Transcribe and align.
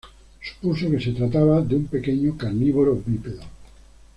Supuso 0.41 0.89
que 0.89 0.99
se 0.99 1.11
trataba 1.11 1.61
de 1.61 1.75
un 1.75 1.85
pequeño 1.85 2.35
carnívoro 2.35 2.95
bípedo. 3.05 3.43